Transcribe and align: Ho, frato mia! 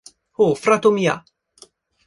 Ho, 0.39 0.47
frato 0.61 0.93
mia! 0.97 1.15